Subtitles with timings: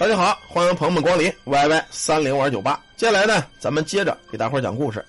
[0.00, 2.80] 大家好，欢迎朋友们光临 YY 三零五二九八。
[2.96, 5.04] 接下来呢，咱们接着给大伙讲故事。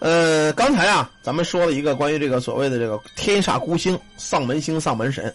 [0.00, 5.30] 呃，刚才啊，咱们说了一个关于这个所谓的这个天煞孤星丧门星、丧门神。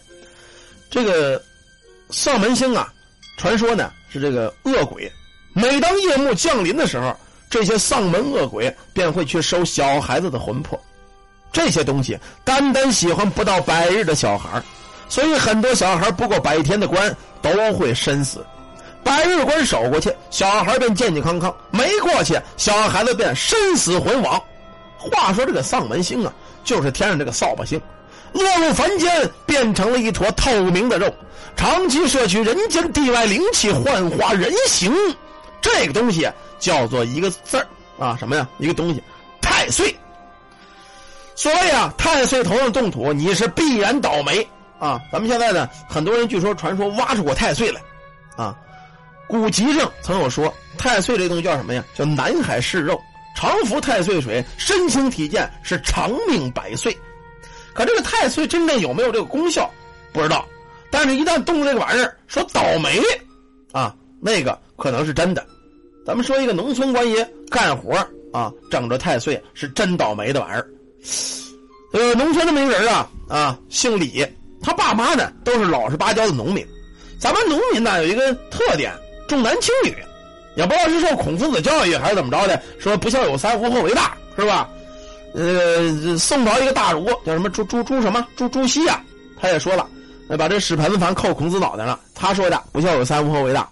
[0.90, 1.40] 这个
[2.10, 2.92] 丧门星啊，
[3.36, 5.08] 传说呢是这个恶鬼。
[5.52, 7.16] 每当夜幕降临的时候，
[7.48, 10.76] 这些丧门恶鬼便会去收小孩子的魂魄。
[11.52, 14.60] 这些东西单单喜欢不到百日的小孩，
[15.08, 18.44] 所以很多小孩不过百天的关都会身死。
[19.04, 24.40] 百日关守过去，小孩便健健康康；没过去，小孩子便身死魂亡。
[24.96, 27.80] 话说这个丧门星啊，就是天上这个扫把星，
[28.32, 31.12] 落入凡间变成了一坨透明的肉，
[31.56, 34.92] 长期摄取人间地外灵气，幻化人形。
[35.60, 37.66] 这个东西叫做一个字儿
[37.98, 38.48] 啊，什么呀？
[38.58, 39.02] 一个东西，
[39.40, 39.94] 太岁。
[41.34, 44.46] 所谓啊，太岁头上动土，你是必然倒霉
[44.78, 45.00] 啊！
[45.10, 47.80] 咱们现在呢，很多人据说传说挖出过太岁来，
[48.36, 48.56] 啊。
[49.32, 51.82] 古籍上曾有说，太岁这东西叫什么呀？
[51.94, 53.00] 叫南海市肉，
[53.34, 56.94] 常服太岁水，身轻体健，是长命百岁。
[57.72, 59.72] 可这个太岁真正有没有这个功效，
[60.12, 60.46] 不知道。
[60.90, 63.00] 但是，一旦动这个玩意儿，说倒霉
[63.72, 65.42] 啊，那个可能是真的。
[66.04, 67.94] 咱们说一个农村官爷干活
[68.34, 70.68] 啊，整着太岁是真倒霉的玩意儿。
[71.94, 74.26] 呃，农村这么一个人啊，啊，姓李，
[74.62, 76.62] 他爸妈呢都是老实巴交的农民。
[77.18, 78.92] 咱们农民呢有一个特点。
[79.32, 79.96] 重男轻女，
[80.56, 84.68] 也不知道是受孔夫子教育还是怎么着的，说不孝有三，无后为大，是吧？
[85.34, 89.00] 呃，宋朝一个大儒叫什么朱朱朱什么朱朱熹呀，
[89.40, 89.88] 他也说了，
[90.36, 91.98] 把这屎盆子反扣孔子脑袋上。
[92.14, 93.66] 他说的不孝有三，无后为大。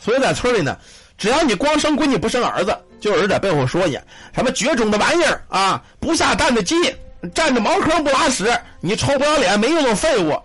[0.00, 0.76] 所以在村里呢，
[1.18, 3.98] 只要你光生闺女不生儿子，就有人在背后说你
[4.32, 6.76] 什么绝种的玩意儿啊，不下蛋的鸡，
[7.34, 10.40] 占着茅坑不拉屎，你臭不要脸，没用的废物，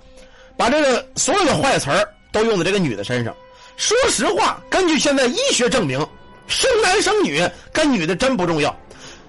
[0.57, 3.31] 把这个所有的坏词儿都用在这个女的身上。
[3.77, 5.99] 说实话，根据现在医学证明，
[6.47, 8.75] 生男生女跟女的真不重要，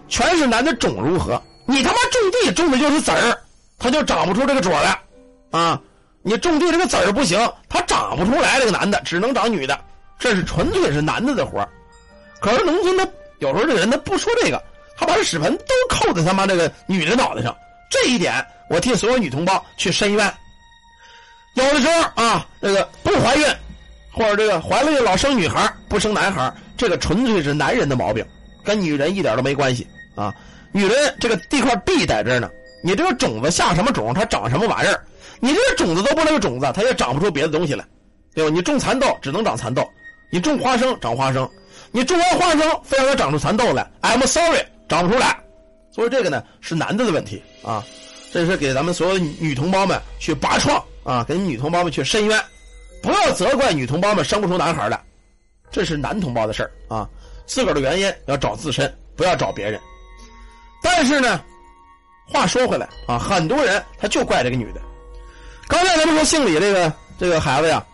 [0.09, 1.41] 全是男的种如何。
[1.67, 3.39] 你他妈种地种的就是籽儿，
[3.79, 4.99] 他就长不出这个种来，
[5.51, 5.79] 啊！
[6.23, 8.59] 你种地这个籽儿不行，他长不出来。
[8.59, 9.79] 这个男的只能长女的，
[10.19, 11.67] 这是纯粹是男的的活
[12.41, 13.07] 可是农村他
[13.41, 14.63] 有时候这人他不说这个，
[14.97, 17.55] 他把屎盆都扣在他妈这个女的脑袋上。
[17.91, 20.35] 这一点，我替所有女同胞去申冤。
[21.53, 23.47] 有的时候啊，这个不怀孕。
[24.19, 28.27] 或者这个怀了孕老生女孩不生男孩这个纯粹是男人的毛病，
[28.65, 29.87] 跟女人一点都没关系
[30.17, 30.35] 啊！
[30.73, 32.51] 女人这个地块地在这呢，
[32.83, 35.01] 你这个种子下什么种，它长什么玩意儿？
[35.39, 37.85] 你这个种子都不能种子，它也长不出别的东西来，
[38.35, 38.51] 对吧？
[38.53, 39.89] 你种蚕豆只能长蚕豆，
[40.33, 41.49] 你种花生长花生，
[41.93, 45.39] 你种完花生非让它长出蚕豆来，I'm sorry，长不出来。
[45.93, 47.85] 所以这个呢是男的的问题啊！
[48.33, 52.37] 这是给咱们所有女同胞们去拔创啊，给女同胞们去伸冤。
[53.03, 55.01] 不要责怪女同胞们生不出男孩来，
[55.71, 57.09] 这是男同胞的事儿啊！
[57.47, 59.81] 自个儿的原因要找自身，不要找别人。
[60.83, 61.41] 但是呢，
[62.27, 64.81] 话说回来啊，很多人他就怪这个女的。
[65.67, 67.85] 刚才咱们说姓李这个这个孩子呀，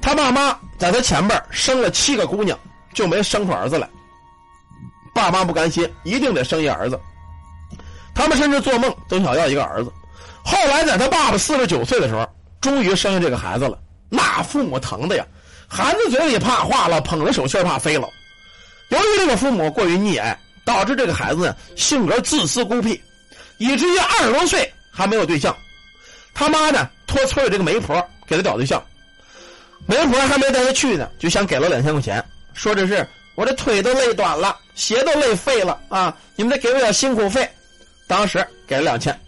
[0.00, 2.58] 他爸妈在他前边生了七个姑娘，
[2.92, 3.88] 就没生出儿子来。
[5.14, 6.98] 爸妈不甘心，一定得生一儿子。
[8.14, 9.92] 他们甚至做梦都想要一个儿子。
[10.44, 12.28] 后来在他爸爸四十九岁的时候，
[12.60, 13.78] 终于生下这个孩子了。
[14.08, 15.26] 那父母疼的呀，
[15.68, 18.08] 含在嘴里怕化了，捧着手心怕飞了。
[18.88, 23.02] 由于这个父母过于溺爱，导致这个孩子性格自私孤僻，
[23.58, 25.56] 以至于二十多岁还没有对象。
[26.32, 28.82] 他妈呢托村里这个媒婆给他找对象，
[29.86, 37.48] 媒婆还没带他去呢，就想给了两千块钱，说这是我这腿都累短了，鞋都累废了啊，你们得给我点辛苦费。
[38.06, 39.18] 当时给了两千，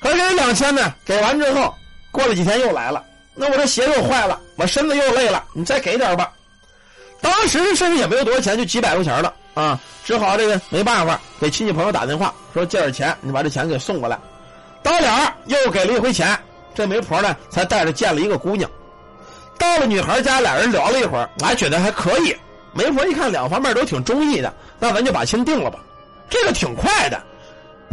[0.00, 1.74] 可是这两千呢给完之后，
[2.10, 3.04] 过了几天又来了。
[3.34, 6.30] 那我这鞋又坏了，我身子又累了，你再给点吧。
[7.20, 14.18] 当时身上也没有多少钱，就几百块钱了啊，只好这个没办法，给亲戚朋友打电话说借点钱，你把这钱给送过来。
[14.82, 16.36] 到了又给了一回钱，
[16.74, 18.68] 这媒婆呢才带着见了一个姑娘。
[19.58, 22.36] 到了女孩家，俩人聊了一会儿，还觉得还可以。
[22.72, 25.78] 媒婆一看两方面都挺中意的，那咱就把亲定了吧。
[26.28, 27.22] 这个挺快的，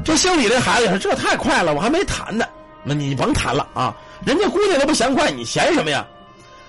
[0.04, 2.46] 这姓李这孩子也是这太快了，我还没谈呢。
[2.84, 3.96] 那你甭谈了啊。
[4.26, 6.06] 人家姑娘都不嫌快，你嫌什么呀？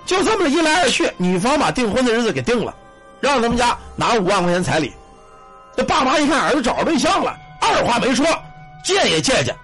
[0.07, 2.75] 就这么一来二去，女方把订婚的日子给定了，
[3.21, 4.93] 让他们家拿五万块钱彩礼。
[5.77, 8.27] 这爸妈一看儿子找着对象了，二话没说，
[8.85, 9.55] 借也借借。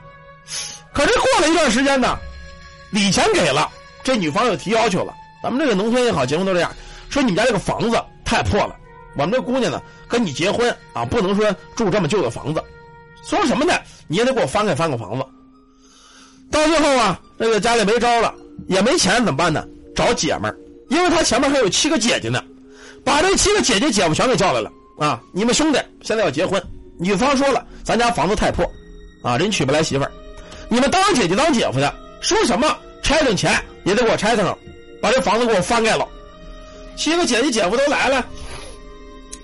[0.93, 2.17] 可是过了一段时间呢，
[2.91, 3.69] 礼钱给了，
[4.05, 5.15] 这女方又提要求了。
[5.43, 6.71] 咱们这个农村也好，结婚都这样，
[7.09, 8.77] 说你们家这个房子太破了，
[9.17, 12.63] 我们这姑娘呢跟你结婚啊，不能说住这么旧的房子。
[13.25, 13.75] 说什么呢？
[14.07, 15.27] 你也得给我翻盖翻个房子。
[16.51, 18.35] 到最后啊，这个家里没招了，
[18.69, 19.65] 也没钱，怎么办呢？
[19.95, 20.57] 找姐们儿，
[20.89, 22.43] 因为他前面还有七个姐姐呢，
[23.05, 25.21] 把这七个姐姐姐夫全给叫来了啊！
[25.33, 26.63] 你们兄弟现在要结婚，
[26.99, 28.71] 女方说了，咱家房子太破，
[29.23, 30.11] 啊，人娶不来媳妇儿，
[30.69, 34.57] 你们当姐姐当姐夫的，说什么拆点钱也得给我拆上，
[35.01, 36.07] 把这房子给我翻盖了。
[36.97, 38.25] 七个姐姐姐夫都来了，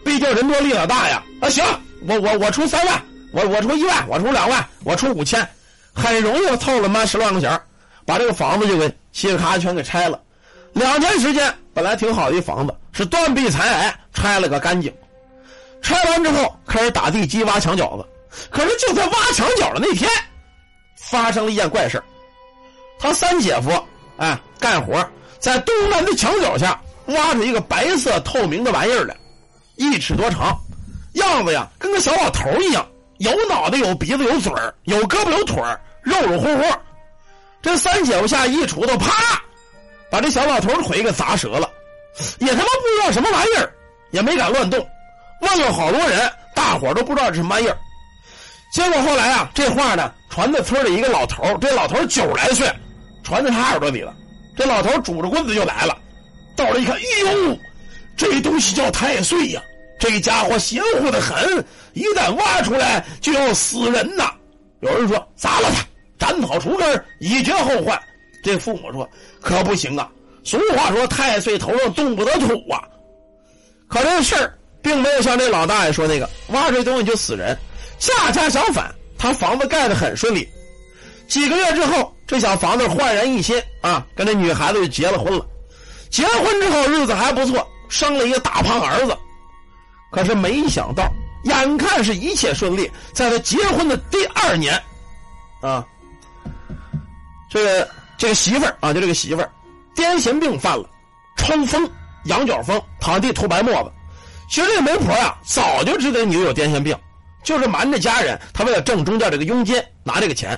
[0.05, 1.23] 毕竟人多力量大呀！
[1.41, 1.65] 啊，行，
[2.07, 3.03] 我我我出三万，
[3.33, 5.47] 我我出一万，我出两万，我出五千，
[5.95, 7.61] 很容易凑了妈十万块钱，
[8.05, 10.21] 把这个房子就给嘁哩咔全给拆了。
[10.73, 14.93] 两年时间，本来挺好的一房子，是断壁残垣，拆了个干净。
[15.83, 18.07] 拆完之后，开始打地基、挖墙角子。
[18.51, 20.11] 可是就在挖墙角的那天，
[20.97, 22.03] 发生了一件怪事
[22.99, 23.71] 他三姐夫
[24.17, 25.07] 哎干活，
[25.39, 29.15] 在东南的墙角下挖出一个白色透明的玩意儿来，
[29.77, 30.57] 一尺多长，
[31.15, 32.87] 样子呀跟个小老头一样，
[33.23, 36.65] 有脑袋、有鼻子、有嘴儿，有胳膊、有腿儿，肉肉乎乎。
[37.63, 39.41] 这三姐夫下一锄头，啪！
[40.11, 41.71] 把这小老头腿给砸折了，
[42.41, 43.73] 也他妈不知道什么玩意儿，
[44.11, 44.85] 也没敢乱动。
[45.41, 47.79] 问了好多人，大伙都不知道是什么玩意儿。
[48.75, 52.69] 结果后来啊，这话呢传到村里一个老头这老头九十来岁，
[53.23, 54.13] 传到他耳朵里了。
[54.57, 55.97] 这老头拄着棍子就来了，
[56.57, 57.57] 到了一看，哎呦，
[58.17, 59.63] 这东西叫太岁呀！
[60.03, 64.33] 这家伙邪乎的很，一旦挖出来就要死人呐。
[64.81, 65.87] 有人说砸了他，
[66.19, 67.97] 斩草除根，以绝后患。
[68.43, 69.09] 这父母说
[69.41, 70.11] ：“可不行啊！
[70.43, 72.83] 俗话说，太岁头上动不得土啊。
[73.87, 77.57] 可这事儿并没有像这老大爷说那个挖这东西就死人，
[78.01, 80.49] 恰恰相反，他房子盖得很顺利。
[81.29, 85.47] 几个月之后，这小房子焕然一新啊，跟这女孩子就结了婚了。
[86.11, 89.17] 结婚之后日子还不错，生了一个大胖儿子。
[90.13, 91.11] 可是没想到，
[91.43, 94.81] 眼看是一切顺利，在他结婚的第二年，
[95.61, 95.85] 啊，
[97.51, 97.89] 这个。”
[98.19, 99.51] 这个媳妇儿啊，就这个媳妇儿，
[99.97, 100.89] 癫痫病犯了，
[101.37, 101.91] 抽风、
[102.27, 103.91] 羊角风，躺地吐白沫子。
[104.49, 106.97] 其实这个媒婆呀，早就知道女有癫痫病，
[107.43, 110.57] 就是瞒着家人，她为了挣中间这个佣金拿这个钱。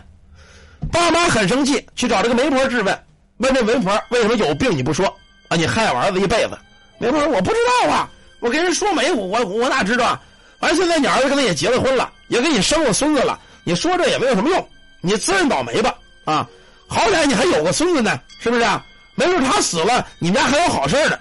[0.92, 3.04] 爸妈很生气，去找这个媒婆质问，
[3.38, 5.06] 问这媒婆为什么有病你不说
[5.48, 5.56] 啊？
[5.56, 6.58] 你害我儿子一辈子。
[6.98, 8.10] 媒婆说我不知道啊，
[8.44, 10.20] 我跟人说媒，我我我哪知道啊？
[10.60, 14.68] 反正现在你儿子跟他也结了婚了，也给你生了孙子了，你说这也没有什么用，
[15.00, 15.94] 你自认倒霉吧
[16.26, 16.46] 啊！
[16.86, 18.84] 好歹你还有个孙子呢，是不是啊？
[19.14, 21.18] 没准他死了，你们家还有好事呢。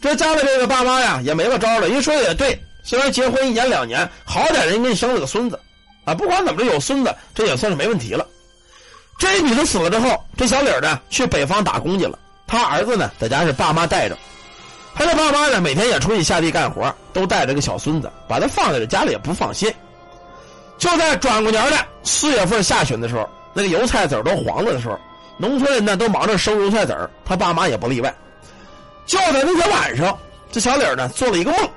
[0.00, 1.88] 这家里这个爸妈呀，也没了招了。
[1.88, 5.56] 一说也对，虽然结婚一年两年，好歹人给你生了个孙子，
[6.04, 8.26] 啊，不管怎么着有孙子，这也算是没问题了。
[9.20, 14.18] 这女的死了之后，这小李呢去北方打工去了，他儿子呢在家是爸妈带着，
[14.94, 19.72] 他的爸妈呢每天也出去下地干活，都带着个小孙子，把他放在这家里也不放心。
[20.78, 23.28] 就在转过年的四月份下旬的时候。
[23.54, 24.98] 那个油菜籽都黄了的时候，
[25.36, 28.14] 农村人呢都忙着收油菜籽他爸妈也不例外。
[29.04, 30.18] 就在那天晚上，
[30.50, 31.68] 这小李呢做了一个梦，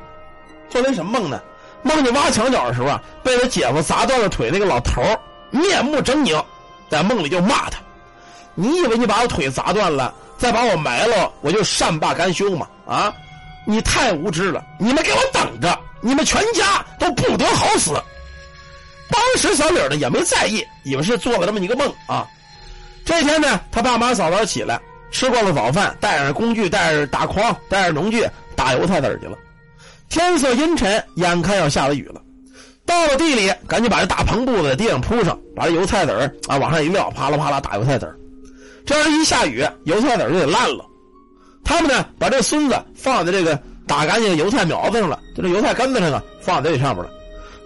[0.69, 1.37] 做了一什么梦呢？
[1.83, 5.03] 梦见挖墙角的时候啊，被他姐夫砸断了腿那个老头
[5.51, 6.41] 面目狰狞，
[6.89, 7.77] 在梦里就骂他
[8.55, 12.67] ：“你以为你把我腿砸断了，再把我埋了，我就善罢甘休嘛？
[12.85, 13.13] 啊，
[13.65, 14.63] 你太无知了！
[14.79, 17.91] 你们给我等着，你们全家都不得好死！”
[19.09, 22.27] 当时小李呢也没在意，以为是做了这么一个梦啊。
[23.05, 24.79] 这天呢，他爸妈早早起来，
[25.11, 29.37] 吃过了早饭，带着工具，带着大筐，带着农具，打油菜籽去了。
[30.09, 32.19] 天色阴沉，眼看要下了雨了。
[32.85, 36.11] 到了地里，赶紧把这大棚布在地上铺上，把这油菜籽
[36.47, 38.05] 啊往上一撂，啪啦啪啦打油菜籽
[38.85, 40.85] 这样一下雨，油菜籽就得烂了。
[41.63, 47.09] 他们呢，把这孙子放在这个打干净的油菜苗子上了，就这油菜根子上啊，放在这上面了。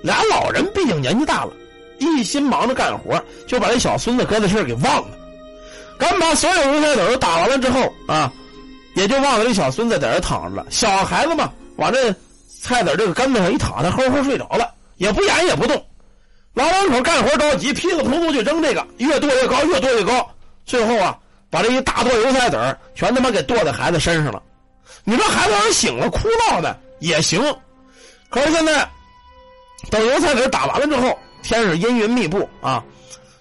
[0.01, 1.51] 俩老人毕竟年纪大了，
[1.97, 5.09] 一心忙着干活，就把这小孙子搁在这儿给忘了。
[5.97, 8.31] 刚把所有油菜籽都打完了之后啊，
[8.95, 10.65] 也就忘了这小孙子在这躺着了。
[10.69, 12.15] 小孩子嘛，往这
[12.61, 15.85] 菜籽这个根子上一躺，他呼呼睡着了，也不演也不动。
[16.53, 20.25] 老两口干活着急，噼里扑噜就扔这个，越剁越高，越剁越高。
[20.69, 21.17] 最后啊，
[21.49, 24.39] 把这一大垛油菜籽全他妈给剁在孩子身上了。
[25.03, 27.41] 你说孩子要是醒了哭闹的也行，
[28.29, 28.87] 可是现在。
[29.89, 32.83] 等油菜籽打完了之后，天是阴云密布啊！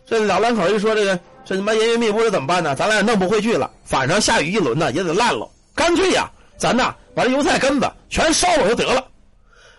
[0.07, 2.75] 这老两口一说这个，这他妈阴云密布，这怎么办呢？
[2.75, 5.47] 咱俩也弄不回去了，反正下雨一轮呢，也得烂了。
[5.75, 9.05] 干脆呀，咱呐把这油菜根子全烧了就得了。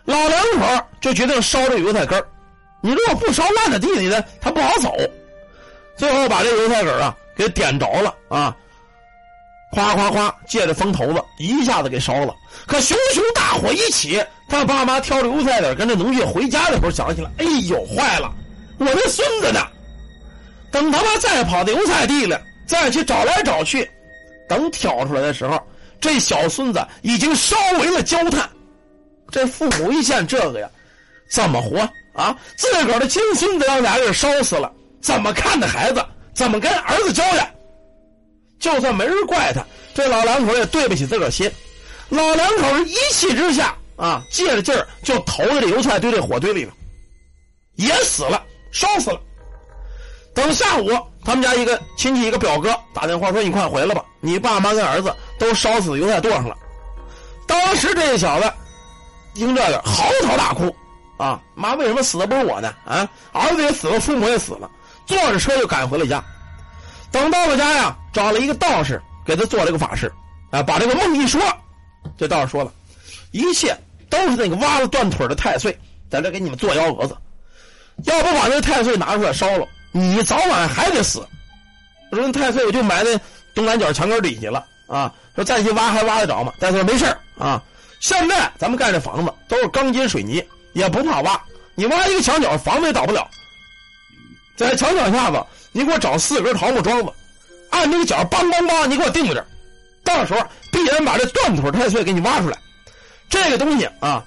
[0.03, 2.23] 老两口就决定烧这油菜根
[2.81, 4.93] 你如果不烧烂在地里呢，它不好走。
[5.95, 8.53] 最后把这油菜根啊给点着了啊！
[9.71, 12.35] 夸夸夸，借着风头子一下子给烧了。
[12.67, 18.29] 可熊熊大火一起，他爸妈挑着油菜籽跟着农具回家的时候，想起来，哎呦，坏了，
[18.77, 19.65] 我那孙子呢？
[20.69, 23.89] 等他妈再跑到油菜地了，再去找来找去，
[24.49, 25.57] 等挑出来的时候，
[26.01, 28.49] 这小孙子已经烧为了焦炭。
[29.31, 30.69] 这父母一见这个呀，
[31.31, 32.35] 怎么活啊？
[32.57, 34.69] 自个儿的亲孙子让俩人烧死了，
[35.01, 36.03] 怎么看的孩子？
[36.39, 37.53] 怎么跟儿子交代？
[38.61, 39.61] 就算没人怪他，
[39.93, 41.51] 这老两口也对不起自个儿心。
[42.07, 46.71] 老两口一气之下啊，借着劲儿就投在这油菜堆这火堆里了，
[47.75, 48.41] 也死了，
[48.71, 49.19] 烧死了。
[50.33, 56.55] 等下午，他们家一个亲戚一个表哥打电话说：“你快回来吧，你爸妈跟儿子都烧死油菜垛上了。”
[57.45, 58.49] 当时这小子
[59.35, 60.73] 听这个嚎啕大哭
[61.17, 61.41] 啊！
[61.53, 62.73] 妈，为什么死的不是我呢？
[62.85, 64.71] 啊，儿子也死了，父母也死了，
[65.09, 66.23] 坐着车就赶回了家。
[67.11, 70.13] 等到了家呀，找了一个道士给他做了个法事，
[70.51, 71.41] 啊，把这个梦一说。
[72.15, 72.71] 这道士说了，
[73.31, 73.75] 一切
[74.11, 75.75] 都是那个挖了断腿的太岁
[76.11, 77.17] 在这给你们做幺蛾子，
[78.05, 81.27] 要不把那太岁拿出来烧了，你早晚还得死。
[82.11, 83.19] 说那太岁我就埋在
[83.55, 86.53] 东南角墙根底下了啊，说再去挖还挖得着吗？
[86.59, 87.59] 但是没事啊，
[87.99, 91.41] 现在咱们盖这房子都是钢筋水泥，也不怕挖，
[91.73, 93.27] 你挖一个墙角，房子也倒不了。
[94.59, 97.09] 在墙角下子，你给我找四根桃木桩子，
[97.69, 99.45] 按那个角梆梆梆，你给我定着。
[100.03, 100.39] 到时候
[100.69, 102.57] 必然把这断腿太岁给你挖出来，
[103.29, 104.21] 这个东西啊，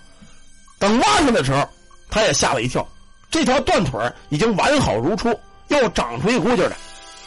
[0.79, 1.69] 等挖出来的时候，
[2.09, 2.87] 他也吓了一跳。
[3.31, 6.75] 这条断腿已经完好如初，又长出一股劲来，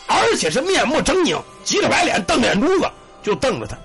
[0.08, 2.90] 而且是面目狰狞，急着白脸，瞪眼珠子，
[3.22, 3.78] 就瞪着他。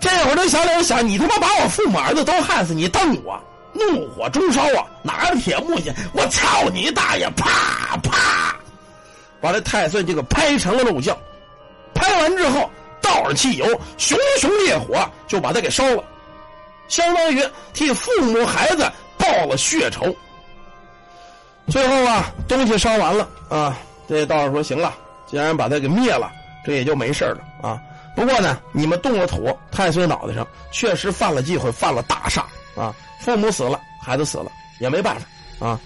[0.00, 3.38] 这会儿这小脸想：你他妈把我父母儿子都害死，你瞪我，
[3.74, 4.86] 怒火中烧啊！
[5.02, 7.28] 拿着铁木剑，我操你大爷！
[7.36, 8.56] 啪啪，
[9.40, 11.16] 把这太岁就给拍成了肉酱。
[11.94, 12.70] 拍完之后。
[13.02, 13.66] 倒上汽油，
[13.98, 16.02] 熊熊烈火就把他给烧了，
[16.88, 20.06] 相当于替父母孩子报了血仇。
[21.68, 23.76] 最后啊，东西烧完了啊，
[24.08, 24.94] 这道士说：“行了，
[25.26, 26.32] 既然把他给灭了，
[26.64, 27.78] 这也就没事了啊。
[28.16, 32.44] 不过呢，你们动了土，太岁脑袋上确实犯了忌讳，犯了大煞
[32.76, 32.94] 啊。
[33.20, 34.50] 父母死了，孩子死了，
[34.80, 35.80] 也没办法啊。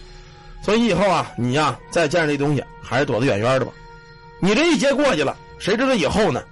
[0.62, 3.73] 所以以后啊，你呀再见着这东西，还是躲得远远的吧。
[4.40, 6.42] 你这一劫过去了，谁知道以后呢？”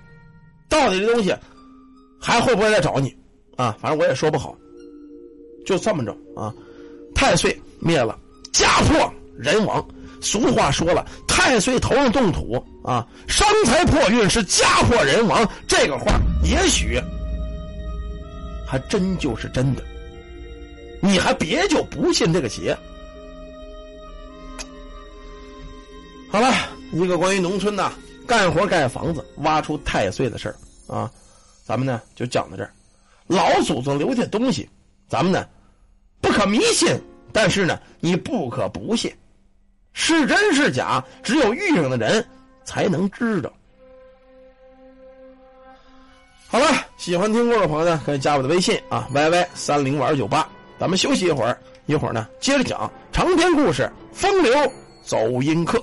[0.69, 1.33] 到底这东西
[2.21, 3.17] 还会不会再找你
[3.57, 3.77] 啊？
[3.81, 4.57] 反正我也说不好，
[5.65, 6.53] 就这么着啊。
[7.15, 8.19] 太岁灭了，
[8.53, 9.87] 家破人亡。
[10.21, 15.49] 俗话说了，太岁头上动土啊，伤财破运是家破人亡。
[15.69, 17.01] 这个话也许
[18.67, 19.83] 还真就是真的，
[21.01, 22.77] 你还别就不信这个邪。
[26.31, 26.53] 好了，
[26.93, 27.93] 一个关于农村的。
[28.27, 30.57] 干活盖房子，挖出太岁的事儿
[30.93, 31.09] 啊，
[31.65, 32.73] 咱们呢就讲到这儿。
[33.29, 34.69] 老祖宗留下东西，
[35.09, 35.47] 咱们呢
[36.21, 37.01] 不可迷信，
[37.33, 39.15] 但是呢你不可不信。
[39.93, 42.27] 是真是假，只有遇上的人
[42.65, 43.53] 才能知道。
[46.49, 50.49] 好了，喜欢听故事的朋友呢，可以加我的微信啊，y y 三零五二九八。
[50.79, 54.53] 咱们休息一会儿一会儿呢接着讲长篇故事风流
[55.03, 55.83] 走音客。